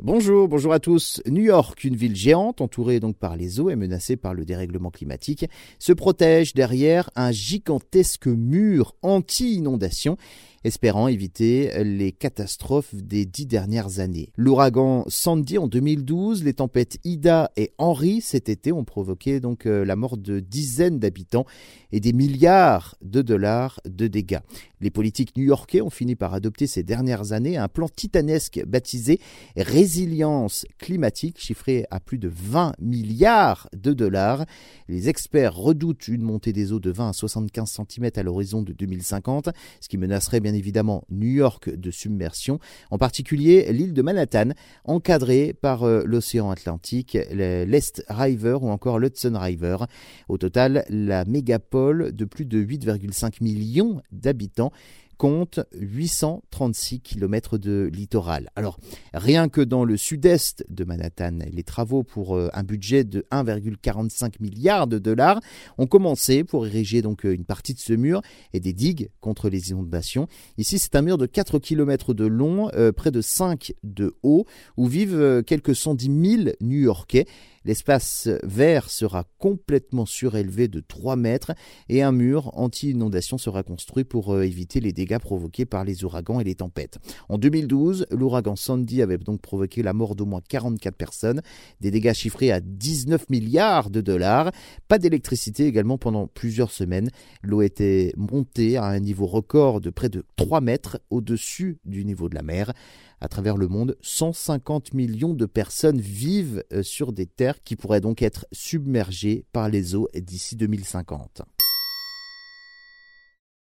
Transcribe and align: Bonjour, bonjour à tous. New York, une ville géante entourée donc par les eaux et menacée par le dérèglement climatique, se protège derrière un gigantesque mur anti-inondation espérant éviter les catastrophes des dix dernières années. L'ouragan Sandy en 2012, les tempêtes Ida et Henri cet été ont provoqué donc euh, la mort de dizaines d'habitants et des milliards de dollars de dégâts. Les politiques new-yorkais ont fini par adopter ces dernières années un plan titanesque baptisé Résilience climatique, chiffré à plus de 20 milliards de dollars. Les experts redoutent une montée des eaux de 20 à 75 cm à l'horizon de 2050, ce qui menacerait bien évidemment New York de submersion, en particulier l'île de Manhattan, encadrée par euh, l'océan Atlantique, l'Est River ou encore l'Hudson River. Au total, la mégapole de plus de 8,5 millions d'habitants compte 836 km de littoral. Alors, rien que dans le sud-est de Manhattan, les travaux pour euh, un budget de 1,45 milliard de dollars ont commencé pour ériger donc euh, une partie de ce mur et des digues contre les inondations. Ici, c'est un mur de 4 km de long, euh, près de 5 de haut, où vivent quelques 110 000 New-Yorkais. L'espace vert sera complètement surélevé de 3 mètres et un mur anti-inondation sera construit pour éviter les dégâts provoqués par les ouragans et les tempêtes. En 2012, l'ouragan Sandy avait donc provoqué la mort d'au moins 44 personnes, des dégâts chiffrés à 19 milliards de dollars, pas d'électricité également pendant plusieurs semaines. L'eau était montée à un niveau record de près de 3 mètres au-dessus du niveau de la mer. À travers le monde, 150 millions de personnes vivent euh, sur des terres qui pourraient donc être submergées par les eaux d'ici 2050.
Bonjour, 0.00 0.46
bonjour 0.46 0.72
à 0.72 0.78
tous. 0.78 1.20
New 1.26 1.42
York, 1.42 1.82
une 1.82 1.96
ville 1.96 2.14
géante 2.14 2.60
entourée 2.60 3.00
donc 3.00 3.16
par 3.16 3.36
les 3.36 3.58
eaux 3.58 3.68
et 3.68 3.74
menacée 3.74 4.16
par 4.16 4.32
le 4.32 4.44
dérèglement 4.44 4.92
climatique, 4.92 5.46
se 5.80 5.92
protège 5.92 6.54
derrière 6.54 7.10
un 7.16 7.32
gigantesque 7.32 8.28
mur 8.28 8.94
anti-inondation 9.02 10.16
espérant 10.68 11.08
éviter 11.08 11.82
les 11.82 12.12
catastrophes 12.12 12.94
des 12.94 13.24
dix 13.24 13.46
dernières 13.46 13.98
années. 13.98 14.30
L'ouragan 14.36 15.04
Sandy 15.08 15.58
en 15.58 15.66
2012, 15.66 16.44
les 16.44 16.54
tempêtes 16.54 16.98
Ida 17.04 17.50
et 17.56 17.72
Henri 17.78 18.20
cet 18.20 18.48
été 18.48 18.70
ont 18.70 18.84
provoqué 18.84 19.40
donc 19.40 19.66
euh, 19.66 19.84
la 19.84 19.96
mort 19.96 20.18
de 20.18 20.40
dizaines 20.40 20.98
d'habitants 20.98 21.46
et 21.90 22.00
des 22.00 22.12
milliards 22.12 22.96
de 23.02 23.22
dollars 23.22 23.80
de 23.86 24.06
dégâts. 24.06 24.40
Les 24.80 24.90
politiques 24.90 25.36
new-yorkais 25.36 25.80
ont 25.80 25.90
fini 25.90 26.14
par 26.14 26.34
adopter 26.34 26.66
ces 26.66 26.82
dernières 26.82 27.32
années 27.32 27.56
un 27.56 27.68
plan 27.68 27.88
titanesque 27.88 28.62
baptisé 28.66 29.20
Résilience 29.56 30.66
climatique, 30.78 31.40
chiffré 31.40 31.86
à 31.90 31.98
plus 31.98 32.18
de 32.18 32.28
20 32.28 32.74
milliards 32.78 33.68
de 33.74 33.92
dollars. 33.92 34.44
Les 34.88 35.08
experts 35.08 35.54
redoutent 35.54 36.08
une 36.08 36.22
montée 36.22 36.52
des 36.52 36.72
eaux 36.72 36.80
de 36.80 36.90
20 36.90 37.08
à 37.08 37.12
75 37.12 37.80
cm 37.88 38.10
à 38.16 38.22
l'horizon 38.22 38.62
de 38.62 38.72
2050, 38.72 39.48
ce 39.80 39.88
qui 39.88 39.98
menacerait 39.98 40.40
bien 40.40 40.54
évidemment 40.58 41.04
New 41.10 41.28
York 41.28 41.70
de 41.70 41.90
submersion, 41.90 42.58
en 42.90 42.98
particulier 42.98 43.72
l'île 43.72 43.94
de 43.94 44.02
Manhattan, 44.02 44.50
encadrée 44.84 45.52
par 45.52 45.84
euh, 45.84 46.02
l'océan 46.04 46.50
Atlantique, 46.50 47.16
l'Est 47.32 48.04
River 48.08 48.58
ou 48.60 48.68
encore 48.68 48.98
l'Hudson 48.98 49.36
River. 49.36 49.78
Au 50.28 50.38
total, 50.38 50.84
la 50.88 51.24
mégapole 51.24 52.12
de 52.12 52.24
plus 52.24 52.44
de 52.44 52.62
8,5 52.62 53.42
millions 53.42 54.02
d'habitants 54.12 54.72
compte 55.18 55.60
836 55.74 57.00
km 57.00 57.58
de 57.58 57.90
littoral. 57.92 58.50
Alors, 58.56 58.78
rien 59.12 59.48
que 59.48 59.60
dans 59.60 59.84
le 59.84 59.96
sud-est 59.96 60.64
de 60.70 60.84
Manhattan, 60.84 61.40
les 61.52 61.64
travaux 61.64 62.04
pour 62.04 62.36
euh, 62.36 62.48
un 62.54 62.62
budget 62.62 63.04
de 63.04 63.26
1,45 63.32 64.34
milliard 64.40 64.86
de 64.86 64.98
dollars 64.98 65.40
ont 65.76 65.86
commencé 65.86 66.44
pour 66.44 66.66
ériger 66.66 67.02
donc 67.02 67.26
euh, 67.26 67.34
une 67.34 67.44
partie 67.44 67.74
de 67.74 67.80
ce 67.80 67.92
mur 67.92 68.22
et 68.52 68.60
des 68.60 68.72
digues 68.72 69.10
contre 69.20 69.50
les 69.50 69.70
inondations. 69.70 70.28
Ici, 70.56 70.78
c'est 70.78 70.94
un 70.94 71.02
mur 71.02 71.18
de 71.18 71.26
4 71.26 71.58
km 71.58 72.14
de 72.14 72.24
long, 72.24 72.70
euh, 72.74 72.92
près 72.92 73.10
de 73.10 73.20
5 73.20 73.74
de 73.82 74.16
haut, 74.22 74.46
où 74.76 74.86
vivent 74.86 75.42
quelques 75.44 75.74
110 75.74 76.36
000 76.44 76.50
New-Yorkais. 76.60 77.26
L'espace 77.68 78.30
vert 78.44 78.88
sera 78.88 79.24
complètement 79.36 80.06
surélevé 80.06 80.68
de 80.68 80.80
3 80.80 81.16
mètres 81.16 81.52
et 81.90 82.02
un 82.02 82.12
mur 82.12 82.50
anti-inondation 82.54 83.36
sera 83.36 83.62
construit 83.62 84.04
pour 84.04 84.40
éviter 84.40 84.80
les 84.80 84.94
dégâts 84.94 85.18
provoqués 85.18 85.66
par 85.66 85.84
les 85.84 86.02
ouragans 86.02 86.40
et 86.40 86.44
les 86.44 86.54
tempêtes. 86.54 86.96
En 87.28 87.36
2012, 87.36 88.06
l'ouragan 88.10 88.56
Sandy 88.56 89.02
avait 89.02 89.18
donc 89.18 89.42
provoqué 89.42 89.82
la 89.82 89.92
mort 89.92 90.14
d'au 90.14 90.24
moins 90.24 90.40
44 90.48 90.96
personnes, 90.96 91.42
des 91.82 91.90
dégâts 91.90 92.14
chiffrés 92.14 92.52
à 92.52 92.60
19 92.60 93.28
milliards 93.28 93.90
de 93.90 94.00
dollars, 94.00 94.50
pas 94.88 94.96
d'électricité 94.98 95.66
également 95.66 95.98
pendant 95.98 96.26
plusieurs 96.26 96.70
semaines. 96.70 97.10
L'eau 97.42 97.60
était 97.60 98.14
montée 98.16 98.78
à 98.78 98.86
un 98.86 98.98
niveau 98.98 99.26
record 99.26 99.82
de 99.82 99.90
près 99.90 100.08
de 100.08 100.24
3 100.36 100.62
mètres 100.62 101.02
au-dessus 101.10 101.76
du 101.84 102.06
niveau 102.06 102.30
de 102.30 102.34
la 102.34 102.42
mer. 102.42 102.72
À 103.20 103.28
travers 103.28 103.56
le 103.56 103.66
monde, 103.66 103.96
150 104.00 104.94
millions 104.94 105.34
de 105.34 105.46
personnes 105.46 106.00
vivent 106.00 106.62
euh, 106.72 106.82
sur 106.82 107.12
des 107.12 107.26
terres 107.26 107.62
qui 107.62 107.74
pourraient 107.74 108.00
donc 108.00 108.22
être 108.22 108.46
submergées 108.52 109.44
par 109.52 109.68
les 109.68 109.96
eaux 109.96 110.08
d'ici 110.14 110.54
2050. 110.54 111.42